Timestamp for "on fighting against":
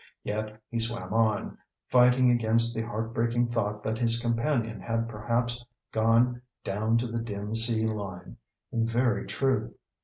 1.13-2.73